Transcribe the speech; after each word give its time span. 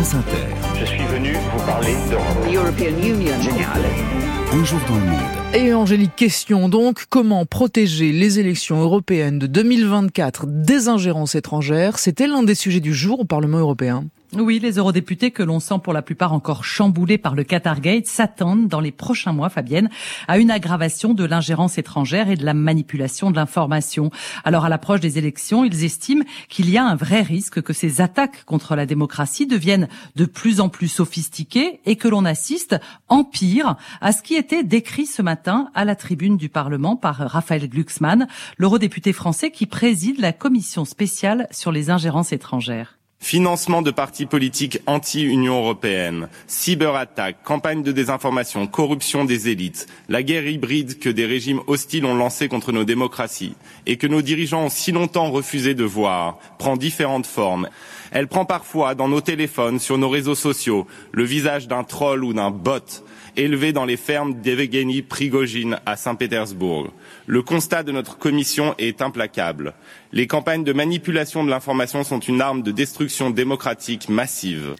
France 0.00 0.14
Inter. 0.14 0.46
Je 0.80 0.86
suis 0.86 1.04
venu 1.04 1.34
vous 1.34 1.66
parler 1.66 1.92
d'Europe. 2.08 2.24
Un 4.52 4.64
jour 4.64 4.80
dans 4.88 4.94
le 4.94 5.04
monde. 5.04 5.20
Et 5.52 5.74
Angélique, 5.74 6.16
question 6.16 6.70
donc, 6.70 7.04
comment 7.10 7.44
protéger 7.44 8.10
les 8.10 8.38
élections 8.38 8.80
européennes 8.80 9.38
de 9.38 9.46
2024 9.46 10.46
des 10.46 10.88
ingérences 10.88 11.34
étrangères? 11.34 11.98
C'était 11.98 12.26
l'un 12.26 12.42
des 12.42 12.54
sujets 12.54 12.80
du 12.80 12.94
jour 12.94 13.20
au 13.20 13.24
Parlement 13.26 13.58
européen. 13.58 14.06
Oui, 14.32 14.60
les 14.60 14.78
eurodéputés 14.78 15.32
que 15.32 15.42
l'on 15.42 15.58
sent 15.58 15.80
pour 15.82 15.92
la 15.92 16.02
plupart 16.02 16.32
encore 16.32 16.64
chamboulés 16.64 17.18
par 17.18 17.34
le 17.34 17.42
Qatargate 17.42 18.06
s'attendent 18.06 18.68
dans 18.68 18.78
les 18.78 18.92
prochains 18.92 19.32
mois, 19.32 19.48
Fabienne, 19.48 19.90
à 20.28 20.38
une 20.38 20.52
aggravation 20.52 21.14
de 21.14 21.24
l'ingérence 21.24 21.78
étrangère 21.78 22.30
et 22.30 22.36
de 22.36 22.44
la 22.44 22.54
manipulation 22.54 23.32
de 23.32 23.36
l'information. 23.36 24.12
Alors 24.44 24.64
à 24.64 24.68
l'approche 24.68 25.00
des 25.00 25.18
élections, 25.18 25.64
ils 25.64 25.84
estiment 25.84 26.24
qu'il 26.48 26.70
y 26.70 26.78
a 26.78 26.84
un 26.84 26.94
vrai 26.94 27.22
risque 27.22 27.60
que 27.60 27.72
ces 27.72 28.00
attaques 28.00 28.44
contre 28.44 28.76
la 28.76 28.86
démocratie 28.86 29.48
deviennent 29.48 29.88
de 30.14 30.26
plus 30.26 30.60
en 30.60 30.68
plus 30.68 30.86
sophistiquées 30.86 31.80
et 31.84 31.96
que 31.96 32.06
l'on 32.06 32.24
assiste, 32.24 32.76
en 33.08 33.24
pire, 33.24 33.74
à 34.00 34.12
ce 34.12 34.22
qui 34.22 34.36
était 34.36 34.62
décrit 34.62 35.06
ce 35.06 35.22
matin 35.22 35.70
à 35.74 35.84
la 35.84 35.96
tribune 35.96 36.36
du 36.36 36.48
Parlement 36.48 36.94
par 36.94 37.16
Raphaël 37.16 37.68
Glucksmann, 37.68 38.28
l'eurodéputé 38.58 39.12
français 39.12 39.50
qui 39.50 39.66
préside 39.66 40.20
la 40.20 40.32
commission 40.32 40.84
spéciale 40.84 41.48
sur 41.50 41.72
les 41.72 41.90
ingérences 41.90 42.32
étrangères. 42.32 42.99
Financement 43.22 43.82
de 43.82 43.90
partis 43.90 44.24
politiques 44.24 44.80
anti-Union 44.86 45.58
européenne, 45.58 46.28
cyberattaques, 46.46 47.42
campagne 47.44 47.82
de 47.82 47.92
désinformation, 47.92 48.66
corruption 48.66 49.26
des 49.26 49.50
élites, 49.50 49.86
la 50.08 50.22
guerre 50.22 50.46
hybride 50.46 50.98
que 50.98 51.10
des 51.10 51.26
régimes 51.26 51.60
hostiles 51.66 52.06
ont 52.06 52.14
lancée 52.14 52.48
contre 52.48 52.72
nos 52.72 52.84
démocraties 52.84 53.54
et 53.84 53.98
que 53.98 54.06
nos 54.06 54.22
dirigeants 54.22 54.64
ont 54.64 54.68
si 54.70 54.90
longtemps 54.90 55.30
refusé 55.30 55.74
de 55.74 55.84
voir 55.84 56.38
prend 56.58 56.78
différentes 56.78 57.26
formes. 57.26 57.68
Elle 58.10 58.26
prend 58.26 58.46
parfois 58.46 58.94
dans 58.94 59.06
nos 59.08 59.20
téléphones, 59.20 59.78
sur 59.78 59.98
nos 59.98 60.08
réseaux 60.08 60.34
sociaux, 60.34 60.86
le 61.12 61.22
visage 61.22 61.68
d'un 61.68 61.84
troll 61.84 62.24
ou 62.24 62.32
d'un 62.32 62.50
bot 62.50 63.04
élevé 63.36 63.72
dans 63.72 63.84
les 63.84 63.96
fermes 63.96 64.40
d'Evgeny 64.40 65.02
Prigogine 65.02 65.78
à 65.86 65.96
Saint-Pétersbourg. 65.96 66.92
Le 67.26 67.42
constat 67.42 67.84
de 67.84 67.92
notre 67.92 68.18
commission 68.18 68.74
est 68.78 69.02
implacable. 69.02 69.74
Les 70.12 70.26
campagnes 70.26 70.64
de 70.64 70.72
manipulation 70.72 71.44
de 71.44 71.50
l'information 71.50 72.02
sont 72.02 72.18
une 72.18 72.40
arme 72.40 72.62
de 72.62 72.72
destruction 72.72 73.09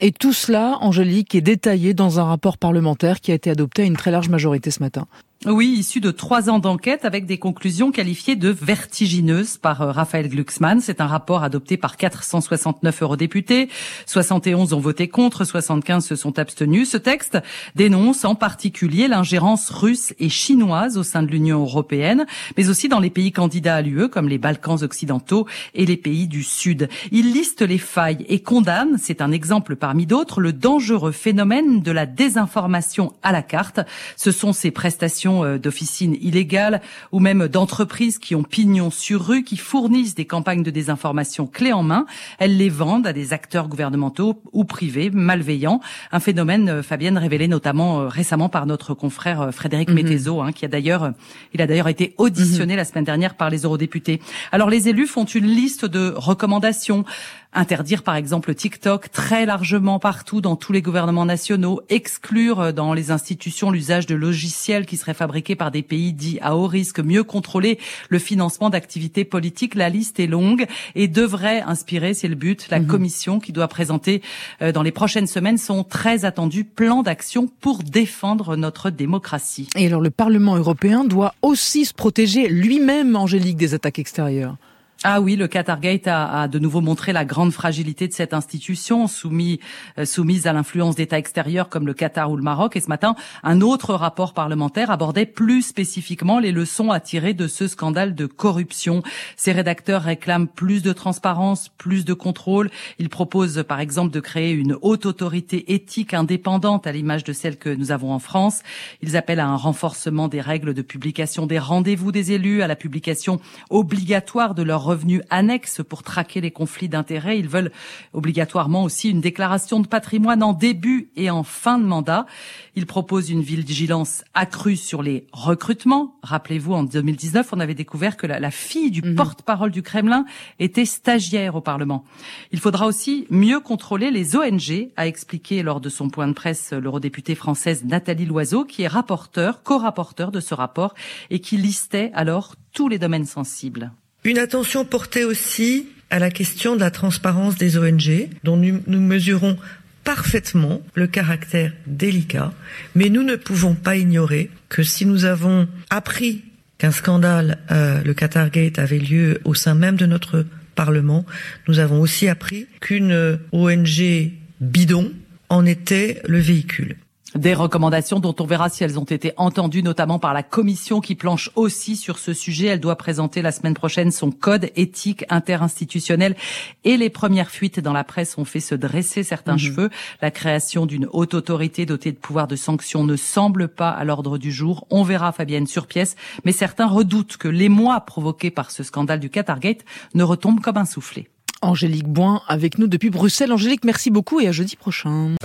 Et 0.00 0.12
tout 0.12 0.32
cela, 0.32 0.78
Angélique, 0.80 1.34
est 1.34 1.40
détaillé 1.40 1.94
dans 1.94 2.20
un 2.20 2.24
rapport 2.24 2.58
parlementaire 2.58 3.20
qui 3.20 3.32
a 3.32 3.34
été 3.34 3.50
adopté 3.50 3.82
à 3.82 3.84
une 3.84 3.96
très 3.96 4.10
large 4.10 4.28
majorité 4.28 4.70
ce 4.70 4.80
matin. 4.80 5.06
Oui, 5.46 5.68
issu 5.78 6.00
de 6.00 6.10
trois 6.10 6.50
ans 6.50 6.58
d'enquête 6.58 7.06
avec 7.06 7.24
des 7.24 7.38
conclusions 7.38 7.92
qualifiées 7.92 8.36
de 8.36 8.50
vertigineuses 8.50 9.56
par 9.56 9.80
euh, 9.80 9.90
Raphaël 9.90 10.28
Glucksmann. 10.28 10.82
C'est 10.82 11.00
un 11.00 11.06
rapport 11.06 11.42
adopté 11.42 11.78
par 11.78 11.96
469 11.96 13.00
eurodéputés. 13.00 13.70
71 14.04 14.74
ont 14.74 14.80
voté 14.80 15.08
contre, 15.08 15.46
75 15.46 16.04
se 16.04 16.14
sont 16.14 16.38
abstenus. 16.38 16.90
Ce 16.90 16.98
texte 16.98 17.38
dénonce 17.74 18.26
en 18.26 18.34
particulier 18.34 19.08
l'ingérence 19.08 19.70
russe 19.70 20.12
et 20.18 20.28
chinoise 20.28 20.98
au 20.98 21.02
sein 21.02 21.22
de 21.22 21.28
l'Union 21.28 21.62
européenne, 21.62 22.26
mais 22.58 22.68
aussi 22.68 22.90
dans 22.90 23.00
les 23.00 23.08
pays 23.08 23.32
candidats 23.32 23.76
à 23.76 23.80
l'UE 23.80 24.10
comme 24.10 24.28
les 24.28 24.36
Balkans 24.36 24.82
occidentaux 24.82 25.46
et 25.72 25.86
les 25.86 25.96
pays 25.96 26.28
du 26.28 26.42
Sud. 26.42 26.90
Il 27.12 27.32
liste 27.32 27.62
les 27.62 27.78
failles 27.78 28.26
et 28.28 28.42
condamne, 28.42 28.98
c'est 28.98 29.22
un 29.22 29.32
exemple 29.32 29.76
parmi 29.76 30.04
d'autres, 30.04 30.42
le 30.42 30.52
dangereux 30.52 31.12
phénomène 31.12 31.80
de 31.80 31.92
la 31.92 32.04
désinformation 32.04 33.14
à 33.22 33.32
la 33.32 33.40
carte. 33.40 33.80
Ce 34.18 34.32
sont 34.32 34.52
ces 34.52 34.70
prestations 34.70 35.29
euh, 35.30 35.58
d'officines 35.58 36.16
illégales 36.20 36.80
ou 37.12 37.20
même 37.20 37.48
d'entreprises 37.48 38.18
qui 38.18 38.34
ont 38.34 38.42
pignon 38.42 38.90
sur 38.90 39.26
rue, 39.26 39.44
qui 39.44 39.56
fournissent 39.56 40.14
des 40.14 40.24
campagnes 40.24 40.62
de 40.62 40.70
désinformation 40.70 41.46
clés 41.46 41.72
en 41.72 41.82
main. 41.82 42.06
Elles 42.38 42.56
les 42.56 42.68
vendent 42.68 43.06
à 43.06 43.12
des 43.12 43.32
acteurs 43.32 43.68
gouvernementaux 43.68 44.42
ou 44.52 44.64
privés 44.64 45.10
malveillants. 45.10 45.80
Un 46.12 46.20
phénomène, 46.20 46.68
euh, 46.68 46.82
Fabienne, 46.82 47.18
révélé 47.18 47.48
notamment 47.48 48.00
euh, 48.00 48.08
récemment 48.08 48.48
par 48.48 48.66
notre 48.66 48.94
confrère 48.94 49.50
Frédéric 49.52 49.90
mm 49.90 50.40
hein, 50.40 50.52
qui 50.52 50.64
a 50.64 50.68
d'ailleurs, 50.68 51.12
il 51.54 51.62
a 51.62 51.66
d'ailleurs 51.66 51.88
été 51.88 52.14
auditionné 52.18 52.74
mhm. 52.74 52.78
la 52.78 52.84
semaine 52.84 53.04
dernière 53.04 53.34
par 53.34 53.50
les 53.50 53.62
eurodéputés. 53.62 54.20
Alors 54.52 54.70
les 54.70 54.88
élus 54.88 55.06
font 55.06 55.24
une 55.24 55.46
liste 55.46 55.84
de 55.84 56.12
recommandations 56.16 57.04
interdire 57.52 58.02
par 58.02 58.14
exemple 58.14 58.54
TikTok 58.54 59.10
très 59.10 59.44
largement 59.44 59.98
partout 59.98 60.40
dans 60.40 60.56
tous 60.56 60.72
les 60.72 60.82
gouvernements 60.82 61.24
nationaux, 61.24 61.80
exclure 61.88 62.60
euh, 62.60 62.72
dans 62.72 62.94
les 62.94 63.10
institutions 63.10 63.70
l'usage 63.70 64.06
de 64.06 64.14
logiciels 64.14 64.86
qui 64.86 64.96
seraient 64.96 65.14
fabriqués 65.14 65.56
par 65.56 65.70
des 65.70 65.82
pays 65.82 66.12
dits 66.12 66.38
à 66.42 66.56
haut 66.56 66.66
risque, 66.66 67.00
mieux 67.00 67.24
contrôler 67.24 67.78
le 68.08 68.18
financement 68.18 68.70
d'activités 68.70 69.24
politiques. 69.24 69.74
La 69.74 69.88
liste 69.88 70.20
est 70.20 70.26
longue 70.26 70.66
et 70.94 71.08
devrait 71.08 71.62
inspirer, 71.62 72.14
c'est 72.14 72.28
le 72.28 72.34
but, 72.34 72.68
la 72.70 72.80
mhm. 72.80 72.86
commission 72.86 73.40
qui 73.40 73.52
doit 73.52 73.68
présenter 73.68 74.22
euh, 74.62 74.72
dans 74.72 74.82
les 74.82 74.92
prochaines 74.92 75.26
semaines 75.26 75.58
son 75.58 75.84
très 75.84 76.24
attendu 76.24 76.64
plan 76.64 77.02
d'action 77.02 77.48
pour 77.60 77.82
défendre 77.82 78.56
notre 78.56 78.90
démocratie. 78.90 79.68
Et 79.76 79.86
alors 79.86 80.00
le 80.00 80.10
Parlement 80.10 80.56
européen 80.56 81.04
doit 81.04 81.34
aussi 81.42 81.84
se 81.84 81.94
protéger 81.94 82.48
lui-même, 82.48 83.16
Angélique, 83.16 83.56
des 83.56 83.74
attaques 83.74 83.98
extérieures. 83.98 84.56
Ah 85.02 85.22
oui, 85.22 85.34
le 85.34 85.48
Qatargate 85.48 86.08
a, 86.08 86.42
a, 86.42 86.46
de 86.46 86.58
nouveau 86.58 86.82
montré 86.82 87.14
la 87.14 87.24
grande 87.24 87.52
fragilité 87.52 88.06
de 88.06 88.12
cette 88.12 88.34
institution 88.34 89.06
soumise, 89.06 89.56
euh, 89.98 90.04
soumise 90.04 90.46
à 90.46 90.52
l'influence 90.52 90.94
d'États 90.94 91.16
extérieurs 91.16 91.70
comme 91.70 91.86
le 91.86 91.94
Qatar 91.94 92.30
ou 92.30 92.36
le 92.36 92.42
Maroc. 92.42 92.76
Et 92.76 92.80
ce 92.80 92.88
matin, 92.88 93.14
un 93.42 93.62
autre 93.62 93.94
rapport 93.94 94.34
parlementaire 94.34 94.90
abordait 94.90 95.24
plus 95.24 95.62
spécifiquement 95.62 96.38
les 96.38 96.52
leçons 96.52 96.90
à 96.90 97.00
tirer 97.00 97.32
de 97.32 97.46
ce 97.46 97.66
scandale 97.66 98.14
de 98.14 98.26
corruption. 98.26 99.02
Ces 99.36 99.52
rédacteurs 99.52 100.02
réclament 100.02 100.48
plus 100.48 100.82
de 100.82 100.92
transparence, 100.92 101.70
plus 101.78 102.04
de 102.04 102.12
contrôle. 102.12 102.70
Ils 102.98 103.08
proposent 103.08 103.64
par 103.66 103.80
exemple 103.80 104.12
de 104.12 104.20
créer 104.20 104.52
une 104.52 104.76
haute 104.82 105.06
autorité 105.06 105.72
éthique 105.72 106.12
indépendante 106.12 106.86
à 106.86 106.92
l'image 106.92 107.24
de 107.24 107.32
celle 107.32 107.56
que 107.56 107.70
nous 107.70 107.90
avons 107.90 108.12
en 108.12 108.18
France. 108.18 108.60
Ils 109.00 109.16
appellent 109.16 109.40
à 109.40 109.48
un 109.48 109.56
renforcement 109.56 110.28
des 110.28 110.42
règles 110.42 110.74
de 110.74 110.82
publication 110.82 111.46
des 111.46 111.58
rendez-vous 111.58 112.12
des 112.12 112.32
élus, 112.32 112.60
à 112.60 112.66
la 112.66 112.76
publication 112.76 113.40
obligatoire 113.70 114.54
de 114.54 114.62
leurs 114.62 114.89
revenus 114.90 115.22
annexes 115.30 115.82
pour 115.88 116.02
traquer 116.02 116.40
les 116.40 116.50
conflits 116.50 116.88
d'intérêts. 116.88 117.38
Ils 117.38 117.48
veulent 117.48 117.70
obligatoirement 118.12 118.82
aussi 118.82 119.08
une 119.08 119.20
déclaration 119.20 119.78
de 119.80 119.86
patrimoine 119.86 120.42
en 120.42 120.52
début 120.52 121.10
et 121.16 121.30
en 121.30 121.44
fin 121.44 121.78
de 121.78 121.84
mandat. 121.84 122.26
Ils 122.74 122.86
proposent 122.86 123.30
une 123.30 123.42
vigilance 123.42 124.24
accrue 124.34 124.76
sur 124.76 125.02
les 125.02 125.26
recrutements. 125.32 126.16
Rappelez-vous, 126.22 126.72
en 126.72 126.82
2019, 126.82 127.52
on 127.52 127.60
avait 127.60 127.74
découvert 127.74 128.16
que 128.16 128.26
la, 128.26 128.50
fille 128.50 128.90
du 128.90 129.02
mhm. 129.02 129.14
porte-parole 129.14 129.70
du 129.70 129.82
Kremlin 129.82 130.24
était 130.58 130.84
stagiaire 130.84 131.54
au 131.54 131.60
Parlement. 131.60 132.04
Il 132.52 132.58
faudra 132.58 132.86
aussi 132.86 133.26
mieux 133.30 133.60
contrôler 133.60 134.10
les 134.10 134.36
ONG, 134.36 134.90
a 134.96 135.06
expliqué 135.06 135.62
lors 135.62 135.80
de 135.80 135.88
son 135.88 136.08
point 136.08 136.26
de 136.26 136.32
presse 136.32 136.72
l'eurodéputée 136.72 137.36
française 137.36 137.84
Nathalie 137.84 138.26
Loiseau, 138.26 138.64
qui 138.64 138.82
est 138.82 138.88
rapporteur, 138.88 139.62
co-rapporteur 139.62 140.32
de 140.32 140.40
ce 140.40 140.54
rapport 140.54 140.94
et 141.30 141.40
qui 141.40 141.56
listait 141.56 142.10
alors 142.14 142.54
tous 142.72 142.88
les 142.88 142.98
domaines 142.98 143.26
sensibles. 143.26 143.92
Une 144.22 144.38
attention 144.38 144.84
portée 144.84 145.24
aussi 145.24 145.88
à 146.10 146.18
la 146.18 146.30
question 146.30 146.74
de 146.74 146.80
la 146.80 146.90
transparence 146.90 147.56
des 147.56 147.78
ONG, 147.78 148.28
dont 148.44 148.56
nous, 148.56 148.82
mesurons 148.86 149.56
parfaitement 150.04 150.82
le 150.94 151.06
caractère 151.06 151.72
délicat, 151.86 152.52
mais 152.94 153.08
nous 153.08 153.22
ne 153.22 153.36
pouvons 153.36 153.74
pas 153.74 153.96
ignorer 153.96 154.50
que 154.68 154.82
si 154.82 155.06
nous 155.06 155.24
avons 155.24 155.68
appris 155.88 156.42
qu'un 156.78 156.90
scandale, 156.90 157.58
euh, 157.70 158.02
le 158.02 158.12
Qatargate, 158.14 158.78
avait 158.78 158.98
lieu 158.98 159.40
au 159.44 159.54
sein 159.54 159.74
même 159.74 159.96
de 159.96 160.06
notre 160.06 160.46
Parlement, 160.74 161.26
nous 161.68 161.78
avons 161.78 162.00
aussi 162.00 162.28
appris 162.28 162.66
qu'une 162.80 163.38
ONG 163.52 164.32
bidon 164.60 165.12
en 165.48 165.66
était 165.66 166.22
le 166.26 166.38
véhicule. 166.38 166.96
Des 167.36 167.54
recommandations 167.54 168.18
dont 168.18 168.34
on 168.40 168.44
verra 168.44 168.68
si 168.68 168.82
elles 168.82 168.98
ont 168.98 169.04
été 169.04 169.32
entendues, 169.36 169.84
notamment 169.84 170.18
par 170.18 170.34
la 170.34 170.42
commission 170.42 171.00
qui 171.00 171.14
planche 171.14 171.50
aussi 171.54 171.96
sur 171.96 172.18
ce 172.18 172.32
sujet. 172.32 172.66
Elle 172.66 172.80
doit 172.80 172.96
présenter 172.96 173.40
la 173.40 173.52
semaine 173.52 173.74
prochaine 173.74 174.10
son 174.10 174.32
code 174.32 174.70
éthique 174.74 175.24
interinstitutionnel. 175.28 176.34
Et 176.82 176.96
les 176.96 177.08
premières 177.08 177.50
fuites 177.50 177.78
dans 177.78 177.92
la 177.92 178.02
presse 178.02 178.36
ont 178.36 178.44
fait 178.44 178.58
se 178.58 178.74
dresser 178.74 179.22
certains 179.22 179.52
mhm. 179.52 179.58
cheveux. 179.58 179.90
La 180.20 180.32
création 180.32 180.86
d'une 180.86 181.06
haute 181.12 181.34
autorité 181.34 181.86
dotée 181.86 182.10
de 182.10 182.16
pouvoirs 182.16 182.48
de 182.48 182.56
sanction 182.56 183.04
ne 183.04 183.14
semble 183.14 183.68
pas 183.68 183.90
à 183.90 184.04
l'ordre 184.04 184.36
du 184.36 184.50
jour. 184.50 184.86
On 184.90 185.04
verra 185.04 185.30
Fabienne 185.30 185.68
sur 185.68 185.86
pièce. 185.86 186.16
Mais 186.44 186.52
certains 186.52 186.86
redoutent 186.86 187.36
que 187.36 187.48
les 187.48 187.68
mois 187.68 188.00
provoqués 188.00 188.50
par 188.50 188.72
ce 188.72 188.82
scandale 188.82 189.20
du 189.20 189.30
Qatargate 189.30 189.84
ne 190.14 190.24
retombent 190.24 190.60
comme 190.60 190.78
un 190.78 190.84
soufflet. 190.84 191.28
Angélique 191.62 192.08
Boin 192.08 192.42
avec 192.48 192.78
nous 192.78 192.88
depuis 192.88 193.10
Bruxelles. 193.10 193.52
Angélique, 193.52 193.84
merci 193.84 194.10
beaucoup 194.10 194.40
et 194.40 194.48
à 194.48 194.52
jeudi 194.52 194.74
prochain. 194.76 195.36